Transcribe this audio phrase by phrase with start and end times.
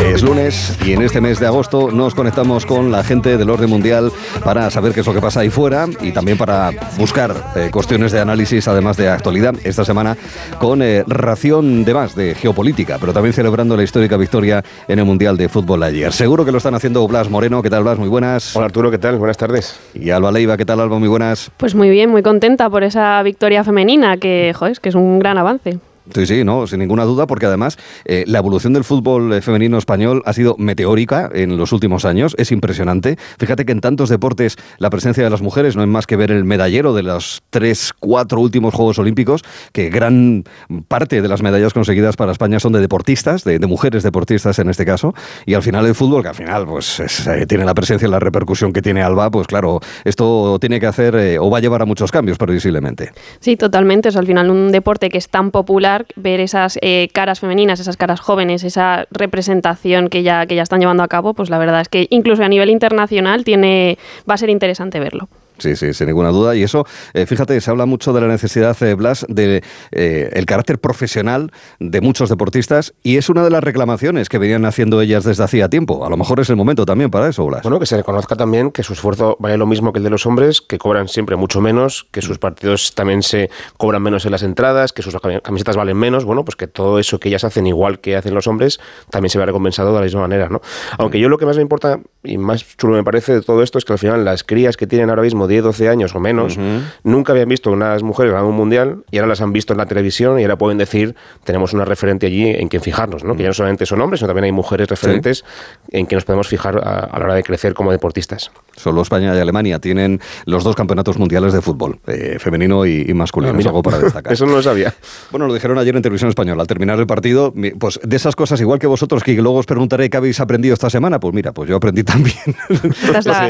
[0.00, 3.68] Es lunes y en este mes de agosto nos conectamos con la gente del orden
[3.68, 4.10] mundial
[4.44, 8.12] para saber qué es lo que pasa ahí fuera y también para buscar eh, cuestiones
[8.12, 10.16] de análisis, además de actualidad, esta semana
[10.58, 15.04] con eh, ración de más de geopolítica, pero también celebrando la histórica victoria en el
[15.04, 16.12] Mundial de Fútbol ayer.
[16.12, 17.62] Seguro que lo están haciendo Blas Moreno.
[17.62, 17.98] ¿Qué tal, Blas?
[17.98, 18.56] Muy buenas.
[18.56, 18.90] Hola, Arturo.
[18.90, 19.18] ¿Qué tal?
[19.18, 19.78] Buenas tardes.
[19.94, 20.56] Y Alba Leiva.
[20.56, 20.98] ¿Qué tal, Alba?
[20.98, 21.50] Muy buenas.
[21.56, 25.38] Pues muy bien, muy contenta por esa victoria femenina, que, joder, que es un gran
[25.38, 25.78] avance.
[26.12, 29.78] Sí, sí, no, sin ninguna duda, porque además eh, la evolución del fútbol eh, femenino
[29.78, 33.16] español ha sido meteórica en los últimos años, es impresionante.
[33.38, 36.30] Fíjate que en tantos deportes la presencia de las mujeres no es más que ver
[36.30, 40.44] el medallero de los tres, cuatro últimos Juegos Olímpicos, que gran
[40.88, 44.84] parte de las medallas conseguidas para España son de deportistas, de, mujeres deportistas en este
[44.84, 45.14] caso,
[45.46, 48.18] y al final el fútbol, que al final pues eh, tiene la presencia y la
[48.20, 51.86] repercusión que tiene Alba, pues claro, esto tiene que hacer o va a llevar a
[51.86, 53.12] muchos cambios previsiblemente.
[53.40, 57.40] Sí, totalmente, es al final un deporte que es tan popular ver esas eh, caras
[57.40, 61.50] femeninas, esas caras jóvenes, esa representación que ya, que ya están llevando a cabo, pues
[61.50, 65.28] la verdad es que incluso a nivel internacional tiene, va a ser interesante verlo.
[65.64, 66.54] Sí, sí, sin ninguna duda.
[66.54, 66.84] Y eso,
[67.14, 69.62] eh, fíjate, se habla mucho de la necesidad, eh, Blas, de
[69.92, 74.66] eh, el carácter profesional de muchos deportistas y es una de las reclamaciones que venían
[74.66, 76.04] haciendo ellas desde hacía tiempo.
[76.04, 77.62] A lo mejor es el momento también para eso, Blas.
[77.62, 80.26] Bueno, que se reconozca también que su esfuerzo vale lo mismo que el de los
[80.26, 84.42] hombres, que cobran siempre mucho menos, que sus partidos también se cobran menos en las
[84.42, 86.26] entradas, que sus camisetas valen menos.
[86.26, 89.38] Bueno, pues que todo eso que ellas hacen igual que hacen los hombres también se
[89.38, 90.60] ve recompensado de la misma manera, ¿no?
[90.98, 93.78] Aunque yo lo que más me importa y más chulo me parece de todo esto
[93.78, 96.58] es que al final las crías que tienen ahora mismo 10, 12 años o menos,
[97.02, 99.86] nunca habían visto unas mujeres ganar un mundial y ahora las han visto en la
[99.86, 103.36] televisión y ahora pueden decir, tenemos una referente allí en quien fijarnos, ¿no?
[103.36, 105.44] que ya no solamente son hombres, sino también hay mujeres referentes
[105.90, 108.50] en que nos podemos fijar a, la hora de crecer como deportistas.
[108.76, 113.54] Solo España y Alemania tienen los dos campeonatos mundiales de fútbol, eh, femenino y, masculino.
[113.54, 114.32] Ah, algo para destacar.
[114.32, 114.94] Eso no lo sabía.
[115.30, 116.62] Bueno, lo dijeron ayer en Televisión Española.
[116.62, 120.10] Al terminar el partido, pues de esas cosas, igual que vosotros, que luego os preguntaré
[120.10, 122.36] qué habéis aprendido esta semana, pues mira, pues yo aprendí también.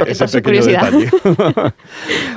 [0.07, 0.93] Esa es curiosidad.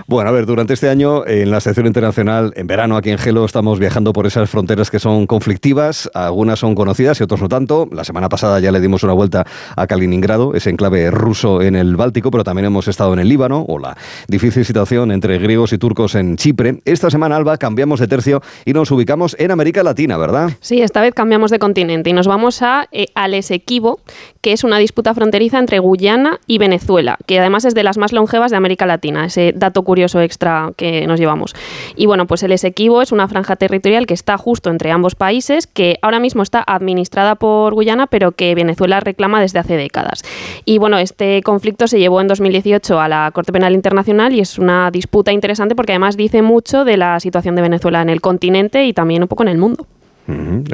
[0.08, 3.46] Bueno, a ver, durante este año en la sección internacional, en verano aquí en Gelo,
[3.46, 6.09] estamos viajando por esas fronteras que son conflictivas.
[6.13, 7.88] Algunas son conocidas y otras no tanto.
[7.91, 11.96] La semana pasada ya le dimos una vuelta a Kaliningrado, ese enclave ruso en el
[11.96, 13.97] Báltico, pero también hemos estado en el Líbano o la
[14.28, 16.79] difícil situación entre griegos y turcos en Chipre.
[16.85, 20.52] Esta semana, Alba, cambiamos de tercio y nos ubicamos en América Latina, ¿verdad?
[20.59, 24.00] Sí, esta vez cambiamos de continente y nos vamos a eh, al Esequibo,
[24.47, 28.13] que es una disputa fronteriza entre Guyana y Venezuela, que además es de las más
[28.13, 31.53] longevas de América Latina, ese dato curioso extra que nos llevamos.
[31.97, 35.68] Y bueno, pues el Esequibo es una franja territorial que está justo entre ambos países,
[35.68, 40.24] que ahora mismo está administrada por Guyana, pero que Venezuela reclama desde hace décadas.
[40.64, 44.58] Y bueno, este conflicto se llevó en 2018 a la Corte Penal Internacional y es
[44.58, 48.85] una disputa interesante porque además dice mucho de la situación de Venezuela en el continente
[48.85, 49.85] y también un poco en el mundo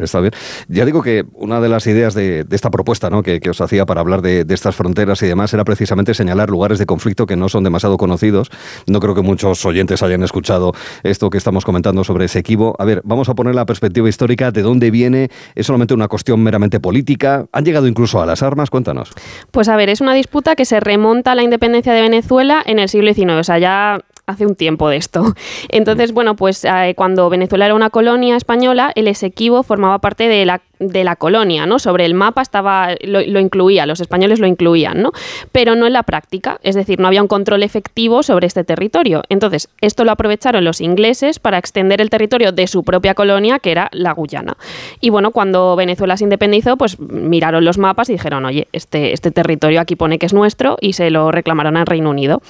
[0.02, 0.34] está bien.
[0.68, 3.24] Ya digo que una de las ideas de, esta propuesta ¿no?
[3.24, 6.86] que, os hacía para hablar de, estas fronteras y demás era precisamente señalar lugares de
[6.86, 8.50] conflicto que no son demasiado conocidos.
[8.88, 12.76] No creo que muchos oyentes hayan escuchado esto que estamos comentando sobre ese equivo.
[12.80, 15.30] A ver, vamos a poner la perspectiva histórica de dónde viene.
[15.56, 17.46] ¿Es solamente una cuestión meramente política?
[17.52, 18.70] ¿Han llegado incluso a las armas?
[18.70, 19.12] Cuéntanos.
[19.52, 22.80] Pues a ver, es una disputa que se remonta a la independencia de Venezuela en
[22.80, 23.32] el siglo XIX.
[23.34, 25.36] O sea, ya hace un tiempo de esto.
[25.70, 30.46] Entonces, bueno, pues eh, cuando Venezuela era una colonia española, el Esequibo formaba parte de
[30.46, 31.80] la de la colonia, ¿no?
[31.80, 35.12] Sobre el mapa estaba, lo, incluía, los españoles lo incluían, ¿no?
[35.52, 39.24] Pero no en la práctica, es decir, no había un control efectivo sobre este territorio.
[39.30, 43.72] Entonces, esto lo aprovecharon los ingleses para extender el territorio de su propia colonia, que
[43.72, 44.58] era la Guyana.
[45.00, 49.32] Y bueno, cuando Venezuela se independizó, pues miraron los mapas y dijeron, oye, este, este
[49.32, 52.42] territorio aquí pone que es nuestro y se lo reclamaron al Reino Unido.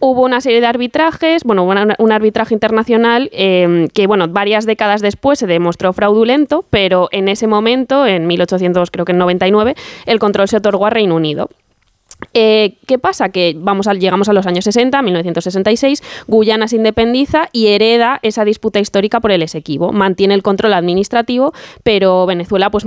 [0.00, 5.38] Hubo una serie de arbitrajes, bueno, un arbitraje internacional eh, que, bueno, varias décadas después
[5.38, 7.65] se demostró fraudulento, pero en ese momento
[8.06, 9.74] en 1800 creo que en 99,
[10.06, 11.48] el control se otorgó a Reino Unido.
[12.32, 13.30] Eh, ¿Qué pasa?
[13.30, 18.44] Que vamos a, llegamos a los años 60, 1966, Guyana se independiza y hereda esa
[18.44, 19.92] disputa histórica por el Esequibo.
[19.92, 22.84] Mantiene el control administrativo, pero Venezuela pues,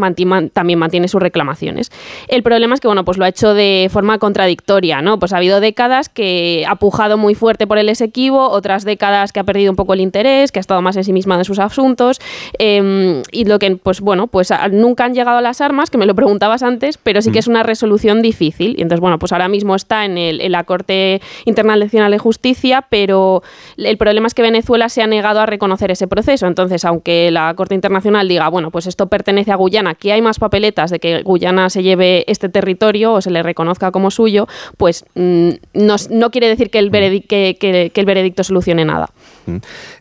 [0.53, 1.91] también mantiene sus reclamaciones.
[2.27, 5.01] El problema es que bueno, pues lo ha hecho de forma contradictoria.
[5.01, 5.19] ¿no?
[5.19, 9.39] Pues ha habido décadas que ha pujado muy fuerte por el Esequibo, otras décadas que
[9.39, 11.59] ha perdido un poco el interés, que ha estado más en sí misma de sus
[11.59, 12.19] asuntos.
[12.57, 16.05] Em, y lo que, pues bueno, pues nunca han llegado a las armas, que me
[16.05, 17.39] lo preguntabas antes, pero sí que mm.
[17.39, 18.75] es una resolución difícil.
[18.77, 23.43] Y entonces, bueno, pues ahora mismo está en, el, la Corte Internacional de Justicia, pero
[23.77, 26.47] el problema es que Venezuela se ha negado a reconocer ese proceso.
[26.47, 30.39] Entonces, aunque la Corte Internacional diga, bueno, pues esto pertenece a Guyana, aquí hay más
[30.39, 35.05] papeletas de que Guyana se lleve este territorio o se le reconozca como suyo, pues
[35.15, 39.09] mm, no, quiere decir que que el veredicto solucione nada.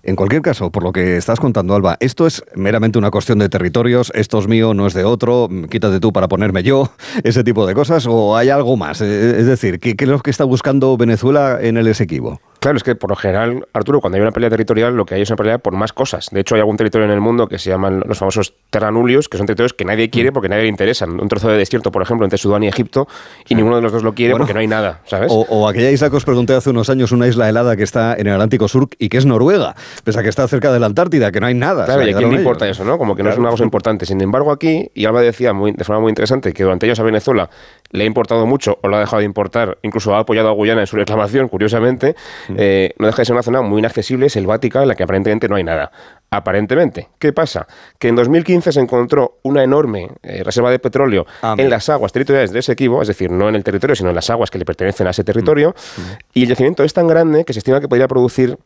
[0.03, 3.49] En cualquier caso, por lo que estás contando, Alba, esto es meramente una cuestión de
[3.49, 6.91] territorios, esto es mío, no es de otro, quítate tú para ponerme yo,
[7.25, 9.01] ese tipo de cosas, o hay algo más.
[9.01, 12.41] Es decir, ¿qué, es lo que está buscando Venezuela en el Esequibo?
[12.61, 15.23] Claro, es que por lo general, Arturo, cuando hay una pelea territorial, lo que hay
[15.23, 16.29] es una pelea por más cosas.
[16.33, 19.39] De hecho, hay algún territorio en el mundo que se llaman los famosos terranulios, que
[19.39, 20.35] son territorios que nadie quiere mm.
[20.35, 21.21] porque nadie le interesan.
[21.21, 23.07] Un trozo de desierto, por ejemplo, entre Sudán y Egipto,
[23.49, 25.31] y ninguno de los dos lo quiere porque no hay nada, ¿sabes?
[25.31, 28.27] O, aquella isla que os pregunté hace unos años, una isla helada que está en
[28.27, 31.31] el Atlántico Sur y que es Noruega, pese a que está cerca de la Antártida,
[31.31, 31.85] que no hay nada.
[31.85, 32.99] Claro, y a quién le importa eso, ¿no?
[32.99, 34.07] Como que no es una cosa importante.
[34.07, 37.03] Sin embargo, aquí, y Alba decía muy, de forma muy interesante que durante años a
[37.03, 37.51] Venezuela
[37.91, 40.83] le ha importado mucho o lo ha dejado de importar, incluso ha apoyado a Guyana
[40.83, 42.15] en su reclamación, curiosamente,
[42.49, 42.55] mm.
[42.59, 45.57] eh, no deja de ser una zona muy inaccesible, selvática, en la que aparentemente no
[45.57, 45.91] hay nada.
[46.31, 47.09] Aparentemente.
[47.19, 47.67] ¿Qué pasa?
[47.99, 52.13] Que en 2015 se encontró una enorme eh, reserva de petróleo ah, en las aguas
[52.13, 54.59] territoriales de ese equipo, es decir, no en el territorio, sino en las aguas que
[54.59, 56.01] le pertenecen a ese territorio, mm.
[56.01, 56.05] Mm.
[56.35, 58.59] y el yacimiento es tan grande que se estima que podría producir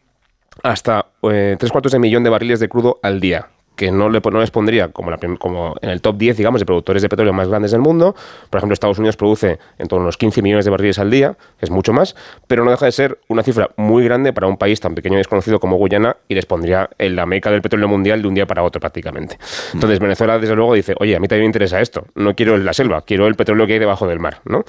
[0.63, 4.21] hasta eh, tres cuartos de millón de barriles de crudo al día que no, le,
[4.21, 7.49] no les pondría como, como en el top 10, digamos, de productores de petróleo más
[7.49, 8.15] grandes del mundo.
[8.51, 11.37] Por ejemplo, Estados Unidos produce en torno a unos 15 millones de barriles al día,
[11.59, 12.15] que es mucho más,
[12.47, 15.19] pero no deja de ser una cifra muy grande para un país tan pequeño y
[15.19, 18.47] desconocido como Guyana y les pondría en la meca del petróleo mundial de un día
[18.47, 19.39] para otro prácticamente.
[19.73, 22.73] Entonces, Venezuela, desde luego, dice, oye, a mí también me interesa esto, no quiero la
[22.73, 24.65] selva, quiero el petróleo que hay debajo del mar, ¿no?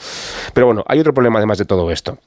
[0.53, 2.17] Pero bueno, hay otro problema además de todo esto.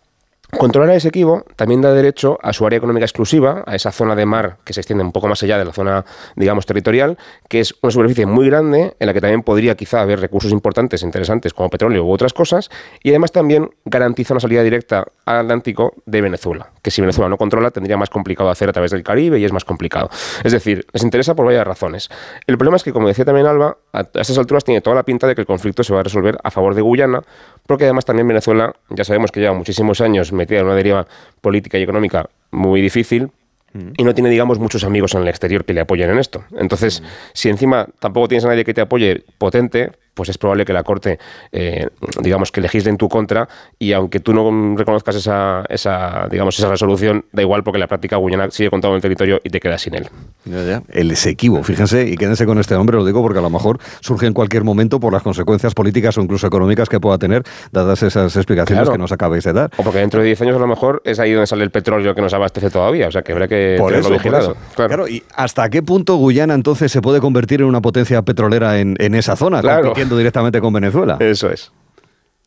[0.52, 4.26] Controlar ese equipo también da derecho a su área económica exclusiva, a esa zona de
[4.26, 6.04] mar que se extiende un poco más allá de la zona,
[6.36, 10.20] digamos, territorial, que es una superficie muy grande en la que también podría quizá haber
[10.20, 12.70] recursos importantes, interesantes, como petróleo u otras cosas,
[13.02, 17.38] y además también garantiza una salida directa al Atlántico de Venezuela, que si Venezuela no
[17.38, 20.10] controla tendría más complicado hacer a través del Caribe y es más complicado.
[20.44, 22.08] Es decir, les interesa por varias razones.
[22.46, 25.26] El problema es que, como decía también Alba, a estas alturas tiene toda la pinta
[25.26, 27.22] de que el conflicto se va a resolver a favor de Guyana,
[27.66, 31.06] porque además también Venezuela, ya sabemos que lleva muchísimos años metida en una deriva
[31.40, 33.30] política y económica muy difícil,
[33.72, 33.92] mm.
[33.96, 36.44] y no tiene, digamos, muchos amigos en el exterior que le apoyen en esto.
[36.58, 37.04] Entonces, mm.
[37.32, 40.82] si encima tampoco tienes a nadie que te apoye potente, pues es probable que la
[40.82, 41.18] Corte,
[41.52, 41.88] eh,
[42.22, 43.48] digamos, que legisle en tu contra
[43.78, 48.16] y aunque tú no reconozcas esa, esa, digamos, esa resolución, da igual porque la práctica
[48.16, 50.08] Guyana sigue contando el territorio y te quedas sin él.
[50.88, 54.26] El Esequibo, fíjense, y quédense con este nombre, lo digo porque a lo mejor surge
[54.26, 58.34] en cualquier momento por las consecuencias políticas o incluso económicas que pueda tener, dadas esas
[58.36, 59.70] explicaciones que nos acabáis de dar.
[59.76, 62.14] O porque dentro de 10 años a lo mejor es ahí donde sale el petróleo
[62.14, 64.56] que nos abastece todavía, o sea que habrá que tenerlo vigilado.
[64.74, 65.08] Claro.
[65.08, 69.14] ¿y hasta qué punto Guyana entonces se puede convertir en una potencia petrolera en, en
[69.14, 69.60] esa zona?
[69.60, 71.16] Claro directamente con Venezuela.
[71.18, 71.72] Eso es.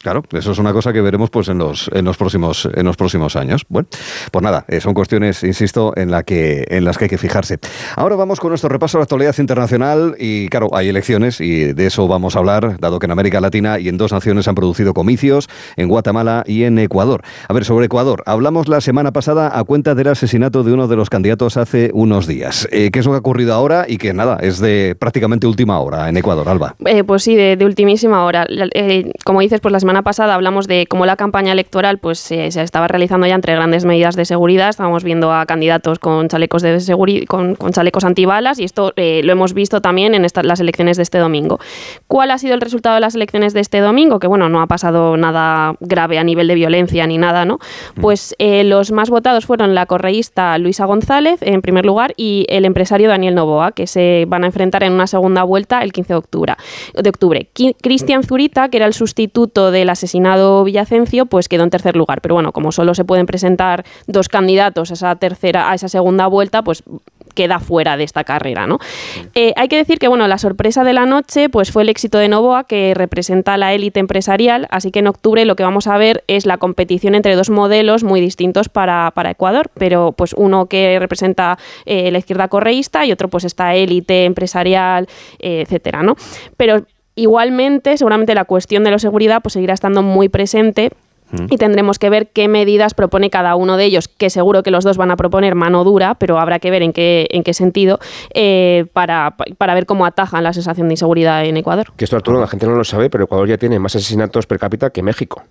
[0.02, 2.96] Claro, eso es una cosa que veremos pues en los, en los próximos en los
[2.96, 3.66] próximos años.
[3.68, 3.90] Bueno,
[4.32, 7.60] pues nada, eh, son cuestiones, insisto, en la que en las que hay que fijarse.
[7.98, 11.86] Ahora vamos con nuestro repaso a la actualidad internacional y claro, hay elecciones y de
[11.86, 14.94] eso vamos a hablar, dado que en América Latina y en dos naciones han producido
[14.94, 17.22] comicios, en Guatemala y en Ecuador.
[17.50, 20.96] A ver, sobre Ecuador, hablamos la semana pasada a cuenta del asesinato de uno de
[20.96, 22.70] los candidatos hace unos días.
[22.72, 25.78] Eh, ¿Qué es lo que ha ocurrido ahora y que nada, es de prácticamente última
[25.82, 26.78] hora en Ecuador, Alba?
[26.86, 28.48] Eh, pues sí, de, ultimísima hora.
[29.26, 32.88] como dices, pues las semana pasada hablamos de cómo la campaña electoral pues se estaba
[32.88, 34.70] realizando ya entre grandes medidas de seguridad.
[34.70, 39.32] Estábamos viendo a candidatos con chalecos de seguridad, con, chalecos antibalas y esto eh, lo
[39.32, 41.60] hemos visto también en las elecciones de este domingo.
[42.06, 44.20] ¿Cuál ha sido el resultado de las elecciones de este domingo?
[44.20, 47.58] Que bueno, no ha pasado nada grave a nivel de violencia ni nada, ¿no?
[47.96, 48.02] Mm.
[48.02, 52.66] Pues eh, los más votados fueron la correísta Luisa González en primer lugar y el
[52.66, 56.18] empresario Daniel Novoa, que se van a enfrentar en una segunda vuelta el 15 de
[56.18, 56.54] octubre.
[56.94, 57.50] De octubre.
[57.82, 62.22] Cristian Zurita, que era el sustituto del asesinato Villacencio, pues quedó en tercer lugar.
[62.22, 66.28] Pero bueno, como solo se pueden presentar dos candidatos a esa tercera, a esa segunda
[66.28, 66.84] vuelta, pues
[67.36, 68.80] queda fuera de esta carrera, ¿no?
[69.34, 72.18] Eh, hay que decir que bueno, la sorpresa de la noche pues fue el éxito
[72.18, 75.98] de Novoa que representa la élite empresarial, así que en octubre lo que vamos a
[75.98, 80.98] ver es la competición entre dos modelos muy distintos para, Ecuador, pero pues uno que
[81.00, 85.08] representa eh, la izquierda correísta y otro pues esta élite empresarial,
[85.40, 86.16] eh, etcétera, ¿no?
[86.58, 86.86] Pero
[87.20, 90.92] Igualmente, seguramente la cuestión de la seguridad pues, seguirá estando muy presente
[91.32, 91.48] mm.
[91.50, 94.86] y tendremos que ver qué medidas propone cada uno de ellos, que seguro que los
[94.86, 98.00] dos van a proponer mano dura, pero habrá que ver en qué, en qué sentido
[98.34, 101.92] eh, para, para, ver cómo atajan la sensación de inseguridad en Ecuador.
[101.98, 104.58] Que esto, Arturo, la gente no lo sabe, pero Ecuador ya tiene más asesinatos per
[104.58, 105.44] cápita que México.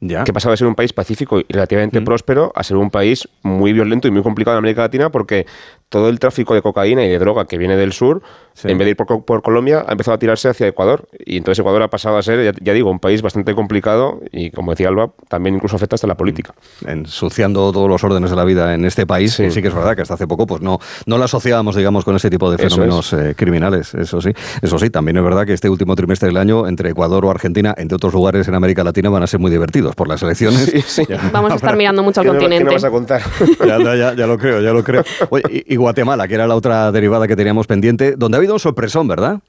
[0.00, 0.24] Ya.
[0.24, 2.04] Que pasaba de ser un país pacífico y relativamente mm.
[2.04, 5.46] próspero a ser un país muy violento y muy complicado en América Latina porque
[5.90, 8.22] todo el tráfico de cocaína y de droga que viene del sur,
[8.64, 11.08] en vez de ir por, Colombia, ha empezado a tirarse hacia Ecuador.
[11.18, 14.70] Y entonces Ecuador ha pasado a ser, ya, digo, un país bastante complicado y, como
[14.70, 16.54] decía Alba, también incluso afecta hasta la política.
[16.86, 19.96] Ensuciando todos los órdenes de la vida en este país, sí, sí que es verdad
[19.96, 23.12] que hasta hace poco pues no, no la asociábamos, digamos, con ese tipo de fenómenos
[23.12, 23.94] eh, criminales.
[23.94, 24.30] Eso sí.
[24.62, 27.74] Eso sí, también es verdad que este último trimestre del año, entre Ecuador o Argentina,
[27.76, 30.70] entre otros lugares en América Latina, van a ser muy divertidos por las elecciones.
[31.32, 32.68] Vamos a estar mirando mucho al continente.
[32.68, 33.22] ¿Qué vas a contar?
[33.66, 35.02] ya, ya, lo creo, ya lo creo.
[35.48, 39.08] y, Guatemala, que era la otra derivada que teníamos pendiente, donde ha habido un sorpresón,
[39.08, 39.40] ¿verdad?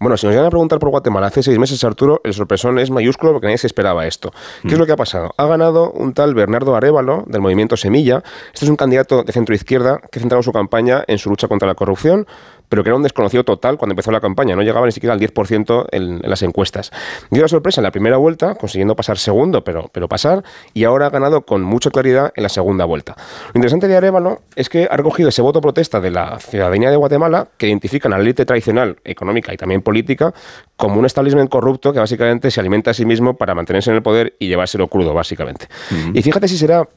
[0.00, 2.90] Bueno, si nos llegan a preguntar por Guatemala hace seis meses, Arturo, el sorpresón es
[2.90, 4.32] mayúsculo porque nadie se esperaba esto.
[4.62, 4.78] ¿Qué es mm.
[4.78, 5.34] lo que ha pasado?
[5.36, 8.22] Ha ganado un tal Bernardo Arevalo del movimiento Semilla.
[8.52, 11.48] Este es un candidato de centro izquierda que ha centrado su campaña en su lucha
[11.48, 12.26] contra la corrupción,
[12.72, 15.20] pero que era un desconocido total cuando empezó la campaña, no llegaba ni siquiera al
[15.20, 16.90] 10% en, en, las encuestas.
[17.30, 21.08] Dio la sorpresa en la primera vuelta, consiguiendo pasar segundo, pero, pero pasar, y ahora
[21.08, 23.14] ha ganado con mucha claridad en la segunda vuelta.
[23.52, 26.96] Lo interesante de Arevalo es que ha recogido ese voto protesta de la ciudadanía de
[26.96, 30.32] Guatemala, que identifican a la élite tradicional, económica y también política,
[30.74, 34.02] como un establishment corrupto que básicamente se alimenta a sí mismo para mantenerse en el
[34.02, 35.68] poder y llevárselo crudo, básicamente.
[36.14, 36.88] Y fíjate si será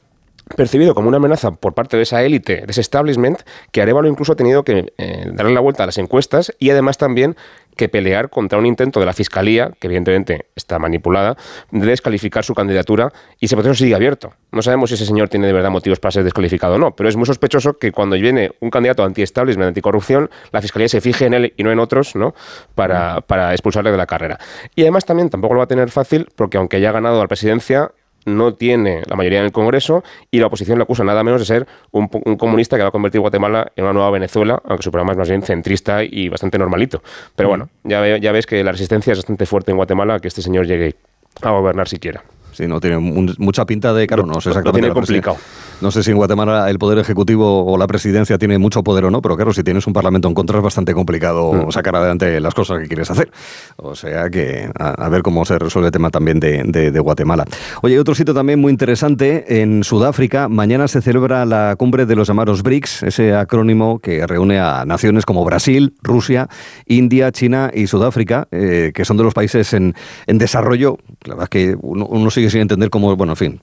[0.54, 3.40] percibido como una amenaza por parte de esa élite, de ese establishment,
[3.72, 6.98] que Arevalo incluso ha tenido que eh, darle la vuelta a las encuestas y además
[6.98, 7.36] también
[7.76, 11.36] que pelear contra un intento de la Fiscalía, que evidentemente está manipulada,
[11.70, 14.32] de descalificar su candidatura y ese proceso sigue abierto.
[14.50, 17.08] No sabemos si ese señor tiene de verdad motivos para ser descalificado o no, pero
[17.08, 21.34] es muy sospechoso que cuando viene un candidato anti-establishment, anticorrupción, la Fiscalía se fije en
[21.34, 22.34] él y no en otros ¿no?
[22.74, 24.38] Para, para expulsarle de la carrera.
[24.74, 27.90] Y además también tampoco lo va a tener fácil porque aunque haya ganado la presidencia,
[28.26, 31.46] no tiene la mayoría en el Congreso y la oposición le acusa nada menos de
[31.46, 35.12] ser un, comunista que va a convertir Guatemala en una nueva Venezuela, aunque su programa
[35.12, 37.02] es más bien centrista y bastante normalito.
[37.34, 40.28] Pero bueno, ya, ya ves que la resistencia es bastante fuerte en Guatemala a que
[40.28, 40.96] este señor llegue
[41.40, 42.22] a gobernar siquiera.
[42.56, 44.80] Sí, no tiene mucha pinta de, claro, no sé exactamente.
[44.80, 45.36] tiene complicado.
[45.80, 49.10] No sé si en Guatemala el Poder Ejecutivo o la Presidencia tiene mucho poder o
[49.10, 51.70] no, pero claro, si tienes un Parlamento en contra es bastante complicado mm.
[51.70, 53.30] sacar adelante las cosas que quieres hacer.
[53.76, 57.44] O sea que a, ver cómo se resuelve el tema también de, Guatemala.
[57.82, 62.26] Oye, otro sitio también muy interesante, en Sudáfrica, mañana se celebra la cumbre de los
[62.26, 66.48] llamados BRICS, ese acrónimo que reúne a naciones como Brasil, Rusia,
[66.86, 69.94] India, China y Sudáfrica, eh, que son de los países en,
[70.26, 70.96] desarrollo.
[71.24, 73.60] La verdad es que uno, sigue sin entender cómo, bueno, en fin,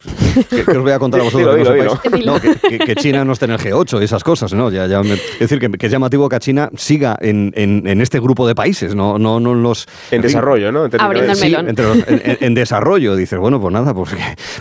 [0.49, 1.99] que, os voy a contar a vosotros.
[2.23, 4.69] No, que, China no esté en el G8 y esas cosas, ¿no?
[4.71, 8.55] Ya, ya es decir, que, es llamativo que China siga en, en, este grupo de
[8.55, 9.87] países, no, no, no los...
[10.11, 10.87] En, desarrollo, ¿no?
[10.99, 11.75] Abriendo el melón.
[12.07, 14.11] en, desarrollo, dices, bueno, pues nada, pues...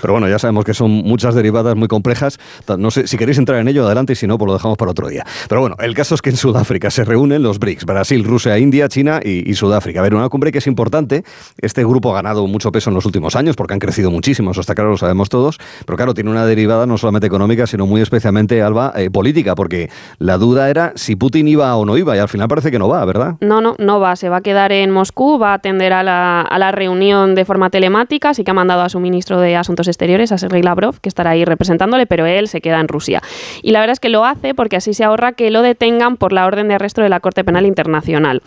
[0.01, 2.39] Pero bueno, ya sabemos que son muchas derivadas muy complejas.
[2.79, 4.91] No sé, si queréis entrar en ello, adelante, y si no, pues lo dejamos para
[4.91, 5.25] otro día.
[5.49, 8.89] Pero bueno, el caso es que en Sudáfrica se reúnen los BRICS, Brasil, Rusia, India,
[8.89, 10.01] China y, Sudáfrica.
[10.01, 11.25] A ver, una cumbre que es importante.
[11.59, 14.61] Este grupo ha ganado mucho peso en los últimos años porque han crecido muchísimo, eso
[14.61, 15.59] está claro, lo sabemos todos.
[15.85, 19.89] Pero claro, tiene una derivada no solamente económica, sino muy especialmente, Alba, eh, política, porque
[20.19, 22.89] la duda era si Putin iba o no iba, y al final parece que no
[22.89, 23.37] va, ¿verdad?
[23.41, 26.43] No, no, no va, se va a quedar en Moscú, va a atender a la,
[26.43, 29.89] a la reunión de forma telemática, así que ha mandado a su ministro de Asuntos
[29.89, 33.23] Exteriores, a Sergei Lavrov, que estará ahí representándole, pero él se queda en Rusia.
[33.63, 36.35] Y la verdad es que lo hace porque así se ahorra que lo detengan por
[36.35, 38.43] la orden de arresto de la Corte Penal Internacional.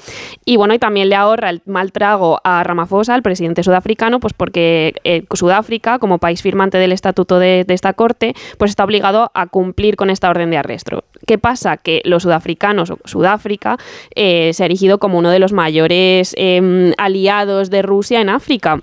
[0.45, 4.33] Y bueno, y también le ahorra el mal trago a Ramaphosa, el presidente sudafricano, pues
[4.33, 9.31] porque eh, Sudáfrica, como país firmante del estatuto de, de esta Corte, pues está obligado
[9.33, 11.05] a cumplir con esta orden de arresto.
[11.25, 11.77] ¿Qué pasa?
[11.77, 13.77] Que los sudafricanos, o Sudáfrica,
[14.13, 18.81] eh, se ha erigido como uno de los mayores em, aliados de Rusia en África.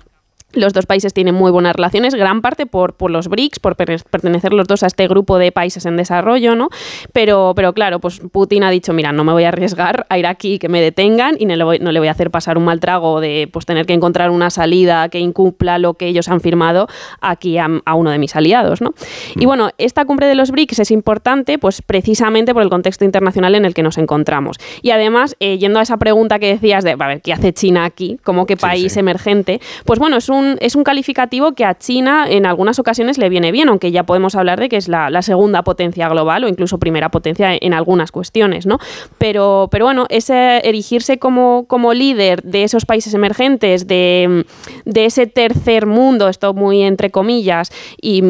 [0.53, 4.53] Los dos países tienen muy buenas relaciones, gran parte por, por los BRICS, por pertenecer
[4.53, 6.69] los dos a este grupo de países en desarrollo, ¿no?
[7.11, 10.27] Pero, pero claro, pues Putin ha dicho, mira, no me voy a arriesgar a ir
[10.27, 12.65] aquí que me detengan y no le voy, no le voy a hacer pasar un
[12.65, 16.41] mal trago de pues, tener que encontrar una salida que incumpla lo que ellos han
[16.41, 16.87] firmado
[17.21, 18.93] aquí a, uno de mis aliados, ¿no?
[19.35, 19.47] Y mm.
[19.47, 23.65] bueno, esta cumbre de los BRICS es importante, pues precisamente por el contexto internacional en
[23.65, 24.57] el que nos encontramos.
[24.81, 27.85] Y además, eh, yendo a esa pregunta que decías de, a ver, ¿qué hace China
[27.85, 28.19] aquí?
[28.23, 29.61] ¿Cómo qué país emergente?
[29.85, 33.51] Pues bueno, es un es un calificativo que a China en algunas ocasiones le viene
[33.51, 37.09] bien, aunque ya podemos hablar de que es la, segunda potencia global o incluso primera
[37.09, 38.77] potencia en, algunas cuestiones, ¿no?
[39.17, 44.45] Pero, pero bueno, erigirse como, como líder de esos países emergentes, de,
[44.93, 47.71] ese tercer mundo, esto muy entre comillas,
[48.01, 48.21] y,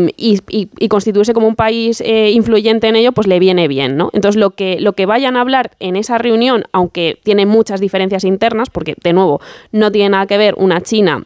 [0.87, 4.11] constituirse como un país eh, influyente en ello, pues le viene bien, ¿no?
[4.13, 8.23] Entonces lo que, lo que vayan a hablar en esa reunión, aunque tiene muchas diferencias
[8.23, 9.41] internas, porque de nuevo
[9.71, 11.23] no tiene nada que ver una China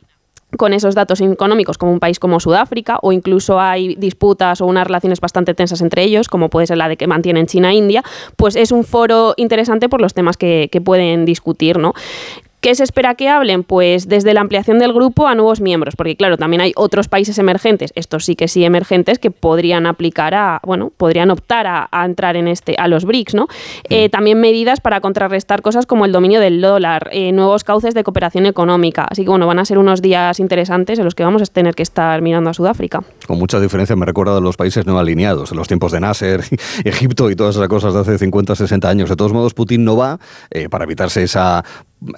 [0.57, 4.85] con esos datos económicos como un país como Sudáfrica o incluso hay disputas o unas
[4.85, 8.03] relaciones bastante tensas entre ellos, como puede ser la de que mantienen China e India,
[8.35, 11.93] pues es un foro interesante por los temas que, que pueden discutir, ¿no?
[12.59, 13.63] ¿Qué se espera que hablen?
[13.63, 17.37] Pues desde la ampliación del grupo a nuevos miembros, porque claro, también hay otros países
[17.37, 22.35] emergentes, estos sí que sí emergentes, que podrían aplicar a, bueno, podrían optar a, entrar
[22.35, 23.47] en este, a los BRICS, ¿no?
[23.89, 28.03] Eh, también medidas para contrarrestar cosas como el dominio del dólar, eh, nuevos cauces de
[28.03, 29.05] cooperación económica.
[29.07, 31.75] Así que bueno, van a ser unos días interesantes en los que vamos a tener
[31.75, 33.03] que estar mirando a Sudáfrica.
[33.27, 36.41] Con mucha diferencia me recuerda a los países no alineados, en los tiempos de Nasser,
[36.83, 39.09] Egipto y todas esas cosas de hace 50, 60 años.
[39.09, 41.63] De todos modos, Putin no va eh, para evitarse esa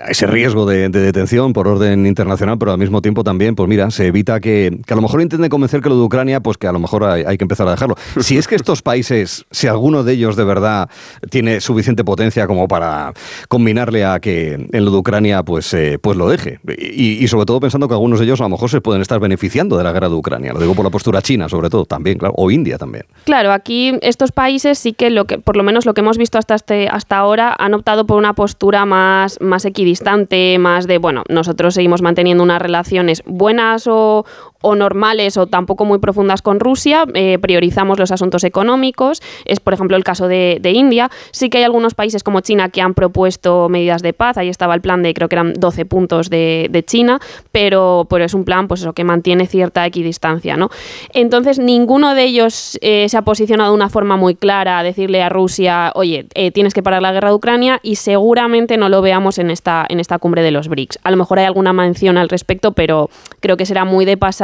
[0.08, 4.08] ese riesgo de, detención por orden internacional, pero al mismo tiempo también, pues mira, se
[4.08, 6.72] evita que, que a lo mejor intenten convencer que lo de Ucrania, pues que a
[6.72, 7.96] lo mejor hay, que empezar a dejarlo.
[8.30, 10.90] Si es que estos países, si alguno de ellos de verdad
[11.32, 13.14] tiene suficiente potencia como para
[13.48, 16.60] combinarle a que en lo de Ucrania, pues, eh, pues lo deje.
[16.68, 19.78] Y, sobre todo pensando que algunos de ellos a lo mejor se pueden estar beneficiando
[19.78, 20.54] de la guerra de Ucrania.
[20.54, 23.06] Lo digo por la postura china, sobre todo, también, claro, o India también.
[23.24, 26.38] Claro, aquí estos países sí que, lo que por lo menos lo que hemos visto
[26.38, 31.24] hasta, este, hasta ahora, han optado por una postura más, más equidistante, más de, bueno,
[31.30, 34.26] nosotros seguimos manteniendo unas relaciones buenas o,
[34.62, 39.74] o normales o tampoco muy profundas con Rusia, eh, priorizamos los asuntos económicos, es por
[39.74, 43.70] ejemplo el caso de, India, sí que hay algunos países como China que han propuesto
[43.70, 47.20] medidas de paz, ahí estaba el plan de creo que eran 12 puntos de, China,
[47.52, 50.56] pero, pero es un plan pues eso, que mantiene cierta equidistancia.
[50.56, 50.70] ¿no?
[51.14, 55.22] Entonces ninguno de ellos eh, se ha posicionado de una forma muy clara a decirle
[55.22, 59.02] a Rusia, oye, eh, tienes que parar la guerra de Ucrania y seguramente no lo
[59.02, 61.00] veamos en esta, en esta cumbre de los BRICS.
[61.04, 64.40] A lo mejor hay alguna mención al respecto, pero creo que será muy de pasar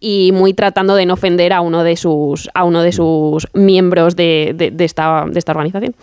[0.00, 4.16] y muy tratando de no ofender a uno de sus, a uno de sus miembros
[4.16, 5.94] de, de, esta, de esta organización.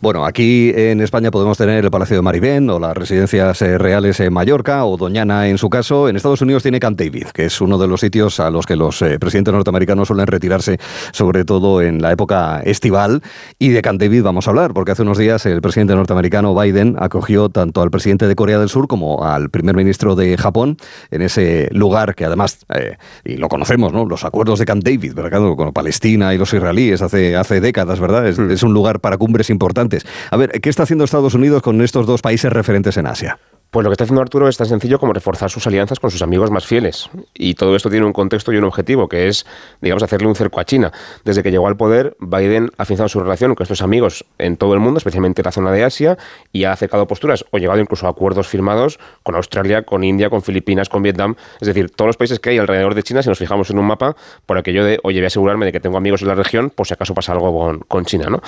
[0.00, 4.18] Bueno, aquí en España podemos tener el Palacio de Maribén o las residencias eh, reales
[4.20, 6.08] en Mallorca o Doñana en su caso.
[6.08, 8.76] En Estados Unidos tiene Camp David, que es uno de los sitios a los que
[8.76, 10.78] los eh, presidentes norteamericanos suelen retirarse,
[11.12, 13.22] sobre todo en la época estival.
[13.58, 16.96] Y de Camp David vamos a hablar, porque hace unos días el presidente norteamericano Biden
[16.98, 20.76] acogió tanto al presidente de Corea del Sur como al primer ministro de Japón
[21.10, 24.04] en ese lugar que además, eh, y lo conocemos, ¿no?
[24.04, 25.54] Los acuerdos de Camp David, ¿verdad?
[25.56, 28.26] Con Palestina y los israelíes hace, hace décadas, ¿verdad?
[28.26, 28.50] Es, hmm.
[28.50, 30.06] es un lugar para cumbres importantes.
[30.30, 33.38] A ver, ¿qué está haciendo Estados Unidos con estos dos países referentes en Asia?
[33.70, 36.22] Pues lo que está haciendo Arturo es tan sencillo como reforzar sus alianzas con sus
[36.22, 37.10] amigos más fieles.
[37.34, 39.44] Y todo esto tiene un contexto y un objetivo, que es,
[39.82, 40.92] digamos, hacerle un cerco a China.
[41.24, 44.72] Desde que llegó al poder, Biden ha afianzado su relación con estos amigos en todo
[44.74, 46.16] el mundo, especialmente en la zona de Asia,
[46.52, 50.42] y ha acercado posturas o llegado incluso a acuerdos firmados con Australia, con India, con
[50.42, 51.34] Filipinas, con Vietnam.
[51.60, 53.86] Es decir, todos los países que hay alrededor de China, si nos fijamos en un
[53.86, 56.70] mapa, por aquello de, oye, voy a asegurarme de que tengo amigos en la región,
[56.70, 58.40] por si acaso pasa algo con, con China, ¿no?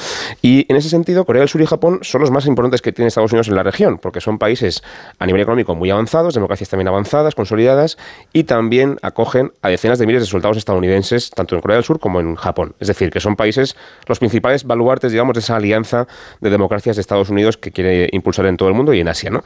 [0.42, 3.08] Y en ese sentido, Corea del Sur y Japón son los más importantes que tiene
[3.08, 4.82] Estados Unidos en la región, porque son países
[5.18, 7.98] a nivel económico muy avanzados, democracias también avanzadas, consolidadas,
[8.32, 12.00] y también acogen a decenas de miles de soldados estadounidenses, tanto en Corea del Sur
[12.00, 12.74] como en Japón.
[12.80, 16.06] Es decir, que son países, los principales baluartes, digamos, de esa alianza
[16.40, 19.30] de democracias de Estados Unidos que quiere impulsar en todo el mundo y en Asia.
[19.30, 19.42] ¿no?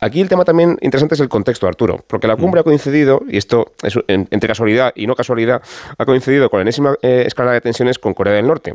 [0.00, 3.36] Aquí el tema también interesante es el contexto, Arturo, porque la cumbre ha coincidido, y
[3.36, 5.62] esto es entre casualidad y no casualidad,
[5.98, 8.74] ha coincidido con la enésima eh, escala de tensiones con Corea del Norte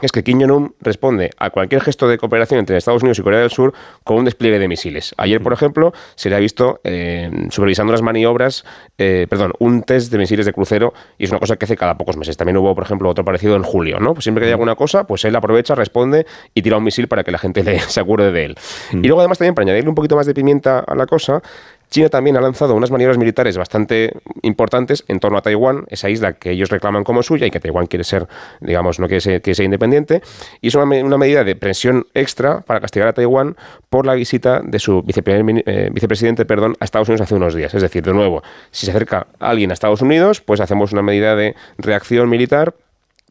[0.00, 3.40] es que Kim Jong-un responde a cualquier gesto de cooperación entre Estados Unidos y Corea
[3.40, 5.14] del Sur con un despliegue de misiles.
[5.16, 8.64] Ayer, por ejemplo, se le ha visto eh, supervisando las maniobras,
[8.98, 11.96] eh, perdón, un test de misiles de crucero y es una cosa que hace cada
[11.96, 12.36] pocos meses.
[12.36, 14.14] También hubo, por ejemplo, otro parecido en julio, ¿no?
[14.14, 17.24] Pues siempre que hay alguna cosa, pues él aprovecha, responde y tira un misil para
[17.24, 18.54] que la gente le, se acuerde de él.
[18.92, 21.42] Y luego, además, también para añadirle un poquito más de pimienta a la cosa,
[21.90, 26.34] China también ha lanzado unas maniobras militares bastante importantes en torno a Taiwán, esa isla
[26.34, 28.28] que ellos reclaman como suya y que Taiwán quiere ser,
[28.60, 30.22] digamos, no quiere ser, independiente,
[30.60, 33.56] y es una, medida de presión extra para castigar a Taiwán
[33.88, 37.74] por la visita de su eh, vicepresidente perdón, a Estados Unidos hace unos días.
[37.74, 41.34] Es decir, de nuevo, si se acerca alguien a Estados Unidos, pues hacemos una medida
[41.36, 42.74] de reacción militar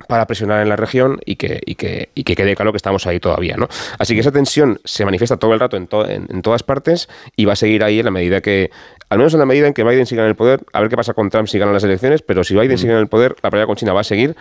[0.08, 3.08] para presionar en la región y que, y que, y que quede claro que estamos
[3.08, 3.56] ahí todavía.
[3.58, 3.68] ¿no?
[3.98, 5.88] Así que esa tensión se manifiesta todo el rato en,
[6.30, 8.70] en, todas partes y va a seguir ahí en la medida que,
[9.10, 10.96] al menos en la medida en que Biden siga en el poder, a ver qué
[10.96, 12.78] pasa con Trump si gana las elecciones, pero si Biden mm.
[12.78, 14.36] sigue en el poder, la pelea con China va a seguir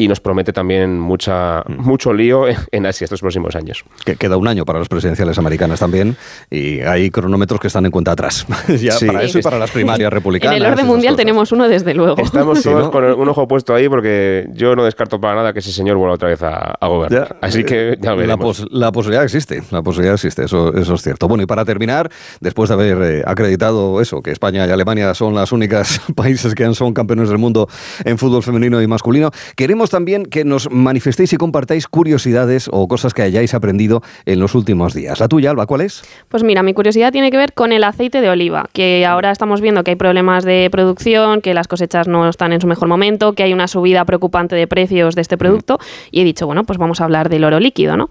[0.00, 1.82] y nos promete también mucha, mm.
[1.82, 3.84] mucho lío en Asia estos próximos años.
[4.02, 6.16] Que queda un año para las presidenciales americanas también
[6.50, 8.46] y hay cronómetros que están en cuenta atrás.
[8.80, 10.56] ya para eso y para las primarias republicanas.
[10.56, 12.22] En el orden mundial tenemos uno desde luego.
[12.22, 15.70] Estamos todos con un ojo puesto ahí porque yo no descarto para nada que ese
[15.70, 17.36] señor vuelva otra vez a, gobernar.
[17.42, 18.66] Así que ya veremos.
[18.70, 21.28] La, posibilidad existe, la posibilidad existe, eso, eso es cierto.
[21.28, 22.10] Bueno, y para terminar,
[22.40, 26.72] después de haber eh, acreditado eso, que España y Alemania son las únicas países que
[26.72, 27.68] son campeones del mundo
[28.04, 33.14] en fútbol femenino y masculino, queremos también que nos manifestéis y compartáis curiosidades o cosas
[33.14, 35.20] que hayáis aprendido en los últimos días.
[35.20, 36.02] La tuya, Alba, ¿cuál es?
[36.28, 39.60] Pues mira, mi curiosidad tiene que ver con el aceite de oliva, que ahora estamos
[39.60, 43.34] viendo que hay problemas de producción, que las cosechas no están en su mejor momento,
[43.34, 45.78] que hay una subida preocupante de precios de este producto
[46.10, 48.10] y he dicho, bueno, pues vamos a hablar del oro líquido, ¿no?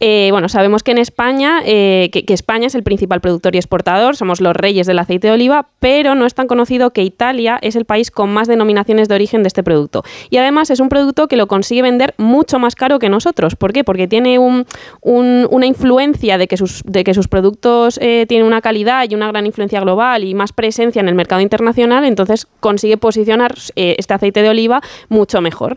[0.00, 3.58] Eh, bueno, sabemos que en España, eh, que, que España es el principal productor y
[3.58, 7.58] exportador, somos los reyes del aceite de oliva, pero no es tan conocido que Italia
[7.62, 10.02] es el país con más denominaciones de origen de este producto.
[10.30, 13.56] Y además es un producto que lo consigue vender mucho más caro que nosotros.
[13.56, 13.84] ¿Por qué?
[13.84, 14.66] Porque tiene un,
[15.00, 19.14] un, una influencia de que sus, de que sus productos eh, tienen una calidad y
[19.14, 23.96] una gran influencia global y más presencia en el mercado internacional, entonces consigue posicionar eh,
[23.98, 25.76] este aceite de oliva mucho mejor.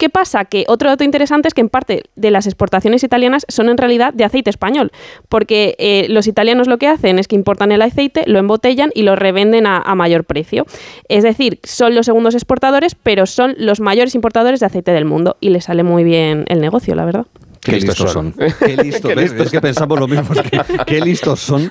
[0.00, 0.46] ¿Qué pasa?
[0.46, 4.14] Que otro dato interesante es que en parte de las exportaciones italianas son en realidad
[4.14, 4.92] de aceite español,
[5.28, 9.02] porque eh, los italianos lo que hacen es que importan el aceite, lo embotellan y
[9.02, 10.64] lo revenden a, a, mayor precio.
[11.10, 15.36] Es decir, son los segundos exportadores, pero son los mayores importadores de aceite del mundo
[15.38, 17.26] y les sale muy bien el negocio, la verdad.
[17.70, 18.34] Qué, listos, listos son.
[18.34, 18.54] son.
[18.58, 19.10] Qué listos.
[19.10, 19.46] ¿Qué listos.
[19.46, 20.34] Es que pensamos lo mismo.
[20.34, 21.70] Es que, qué listos son.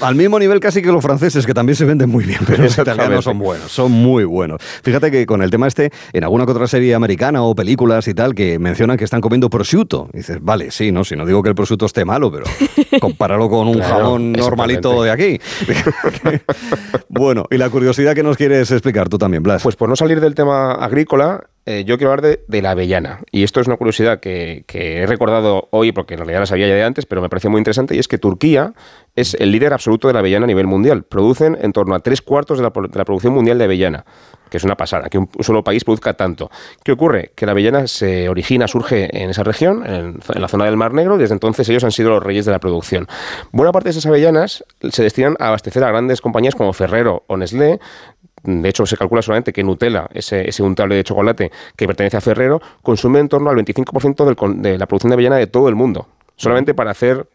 [0.00, 2.76] Al mismo nivel casi que los franceses, que también se venden muy bien, pero los
[2.76, 4.60] italianos son buenos, son muy buenos.
[4.82, 8.14] Fíjate que con el tema este, en alguna que otra serie americana o películas y
[8.14, 10.08] tal, que mencionan que están comiendo prosciutto.
[10.12, 12.44] Y dices, vale, sí, no, si no digo que el prosciutto esté malo, pero
[13.00, 15.40] compáralo con un claro, jamón normalito de aquí.
[17.08, 19.62] bueno, y la curiosidad que nos quieres explicar tú también, Blas.
[19.62, 23.20] Pues por no salir del tema agrícola, eh, yo quiero hablar de, la avellana.
[23.30, 26.74] Y esto es una curiosidad que, he recordado hoy, porque en realidad la sabía ya
[26.74, 28.72] de antes, pero me parece muy interesante, y es que Turquía
[29.14, 31.04] es el líder absoluto de la avellana a nivel mundial.
[31.04, 34.04] Producen en torno a tres cuartos de la, de la producción mundial de avellana,
[34.50, 36.50] que es una pasada, que un solo país produzca tanto.
[36.82, 37.30] ¿Qué ocurre?
[37.36, 40.92] Que la avellana se origina, surge en esa región, en, en la zona del Mar
[40.92, 43.06] Negro, y desde entonces ellos han sido los reyes de la producción.
[43.52, 47.36] Buena parte de esas avellanas se destinan a abastecer a grandes compañías como Ferrero o
[47.36, 47.78] Nestlé,
[48.42, 52.20] de hecho se calcula solamente que Nutella, ese, ese, untable de chocolate que pertenece a
[52.20, 55.74] Ferrero, consume en torno al 25% del, de la producción de avellana de todo el
[55.74, 57.26] mundo, solamente para hacer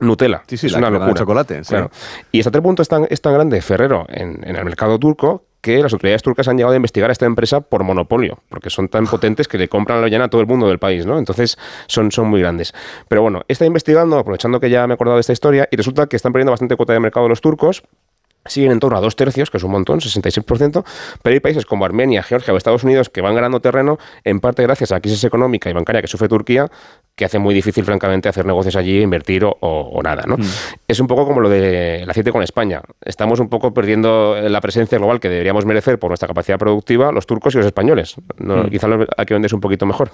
[0.00, 0.42] Nutella.
[0.46, 1.12] Sí, sí, es la una locura.
[1.12, 1.70] De chocolate, sí.
[1.70, 1.90] claro.
[2.32, 5.44] Y hasta tal punto es tan, es tan grande Ferrero en, en, el mercado turco
[5.60, 8.88] que las autoridades turcas han llegado a investigar a esta empresa por monopolio, porque son
[8.88, 11.18] tan potentes que le compran la avellana a todo el mundo del país, ¿no?
[11.18, 12.72] Entonces son, son muy grandes.
[13.08, 16.06] Pero bueno, está investigando, aprovechando que ya me he acordado de esta historia, y resulta
[16.06, 17.82] que están perdiendo bastante cuota de mercado los turcos,
[18.46, 20.84] siguen en torno a dos tercios, que es un montón, 66%,
[21.22, 24.62] pero hay países como Armenia, Georgia o Estados Unidos que van ganando terreno, en parte
[24.62, 26.70] gracias a la crisis económica y bancaria que sufre Turquía,
[27.14, 30.24] que hace muy difícil, francamente, hacer negocios allí, invertir o, o, o nada.
[30.26, 30.36] ¿no?
[30.36, 30.44] Mm.
[30.88, 32.80] Es un poco como lo del de aceite con España.
[33.04, 37.26] Estamos un poco perdiendo la presencia global que deberíamos merecer por nuestra capacidad productiva los
[37.26, 38.16] turcos y los españoles.
[38.38, 38.64] ¿no?
[38.64, 38.70] Mm.
[38.70, 40.10] Quizá hay que venderse un poquito mejor.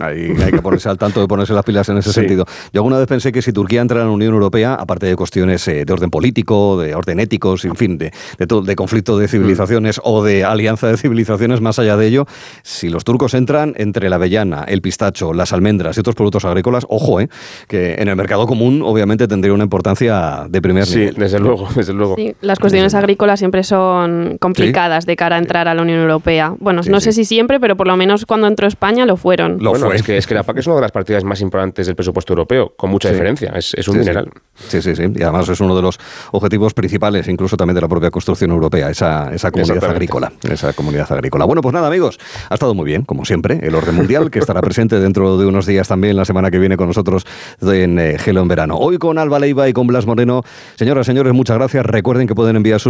[0.00, 2.20] Ahí hay que ponerse al tanto de ponerse las pilas en ese sí.
[2.20, 2.44] sentido.
[2.72, 5.66] Yo alguna vez pensé que si Turquía entra en la Unión Europea, aparte de cuestiones
[5.68, 9.28] eh, de orden político, de orden éticos, en fin, de, de, todo, de conflicto de
[9.28, 10.02] civilizaciones mm.
[10.04, 12.26] o de alianza de civilizaciones, más allá de ello,
[12.62, 16.86] si los turcos entran entre la avellana, el pistacho, las almendras y otros productos agrícolas,
[16.88, 17.28] ojo, eh,
[17.68, 21.14] que en el mercado común obviamente tendría una importancia de primer sí, nivel.
[21.14, 22.16] Sí, desde luego, desde luego.
[22.16, 25.08] Sí, las cuestiones agrícolas siempre son complicadas ¿Sí?
[25.08, 26.54] de cara a entrar a la Unión Europea.
[26.58, 29.58] Bueno, sí, no sé si siempre, pero por lo menos cuando entró España lo fueron.
[29.60, 29.96] Lo bueno, fue.
[29.96, 32.32] Es que, es que la PAC es una de las partidas más importantes del presupuesto
[32.32, 33.52] europeo, con mucha diferencia.
[33.54, 34.30] Es, es un dineral.
[34.68, 35.04] Sí, sí, sí.
[35.14, 35.98] Y además es uno de los
[36.32, 40.32] objetivos principales, incluso también de la propia construcción europea, esa, esa comunidad agrícola.
[40.42, 41.44] Esa comunidad agrícola.
[41.44, 44.60] Bueno, pues nada, amigos, ha estado muy bien, como siempre, el orden mundial, que estará
[44.60, 47.26] presente dentro de unos días también, la semana que viene con nosotros
[47.60, 48.76] en eh, Gelo en Verano.
[48.76, 50.44] Hoy con Alba Leiva y con Blas Moreno.
[50.76, 51.84] Señoras, señores, muchas gracias.
[51.84, 52.78] Recuerden que pueden enviar sus